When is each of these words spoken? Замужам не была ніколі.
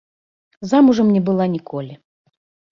Замужам 0.71 1.13
не 1.19 1.23
была 1.29 1.45
ніколі. 1.59 1.93